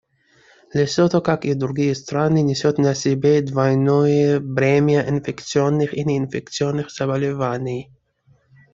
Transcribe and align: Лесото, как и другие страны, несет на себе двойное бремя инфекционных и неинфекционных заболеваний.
Лесото, 0.75 1.21
как 1.21 1.45
и 1.45 1.53
другие 1.55 1.93
страны, 1.93 2.41
несет 2.41 2.79
на 2.79 2.95
себе 2.95 3.43
двойное 3.43 4.39
бремя 4.39 5.07
инфекционных 5.07 5.93
и 5.95 6.03
неинфекционных 6.03 6.89
заболеваний. 6.89 7.91